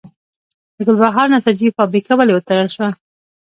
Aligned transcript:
د 0.75 0.77
ګلبهار 0.87 1.27
نساجي 1.33 1.67
فابریکه 1.77 2.13
ولې 2.15 2.33
وتړل 2.35 2.69
شوه؟ 2.75 2.89